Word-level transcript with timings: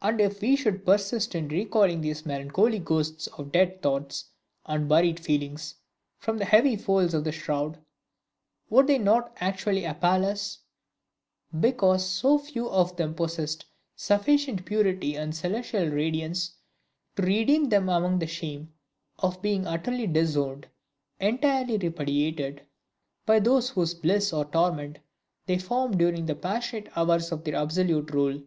And 0.00 0.22
if 0.22 0.40
we 0.40 0.56
should 0.56 0.86
persist 0.86 1.34
in 1.34 1.48
recalling 1.48 2.00
these 2.00 2.24
melancholy 2.24 2.78
ghosts 2.78 3.26
of 3.26 3.52
dead 3.52 3.82
thoughts 3.82 4.30
and 4.64 4.88
buried 4.88 5.20
feelings 5.20 5.74
from 6.16 6.38
the 6.38 6.46
heavy 6.46 6.76
folds 6.76 7.12
of 7.12 7.24
the 7.24 7.32
shroud, 7.32 7.76
would 8.70 8.86
they 8.86 8.96
not 8.96 9.36
actually 9.42 9.84
appal 9.84 10.24
us, 10.24 10.60
because 11.60 12.06
so 12.08 12.38
few 12.38 12.70
of 12.70 12.96
them 12.96 13.12
possessed 13.14 13.66
sufficient 13.94 14.64
purity 14.64 15.14
and 15.14 15.36
celestial 15.36 15.90
radiance 15.90 16.54
to 17.16 17.20
redeem 17.24 17.66
them 17.68 17.84
from 17.88 18.20
the 18.20 18.26
shame 18.26 18.72
of 19.18 19.42
being 19.42 19.66
utterly 19.66 20.06
disowned, 20.06 20.68
entirely 21.20 21.76
repudiated, 21.76 22.62
by 23.26 23.38
those 23.40 23.68
whose 23.68 23.92
bliss 23.92 24.32
or 24.32 24.46
torment 24.46 25.00
they 25.44 25.58
formed 25.58 25.98
during 25.98 26.24
the 26.24 26.34
passionate 26.34 26.90
hours 26.96 27.30
of 27.30 27.44
their 27.44 27.56
absolute 27.56 28.10
rule? 28.10 28.42